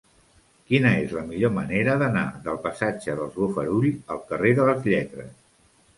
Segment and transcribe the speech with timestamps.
[0.69, 5.37] Quina és la millor manera d'anar del passatge dels Bofarull al carrer de les Lletres?